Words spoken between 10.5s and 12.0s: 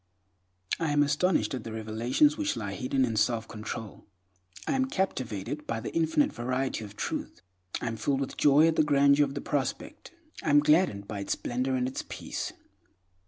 gladdened by its splendor and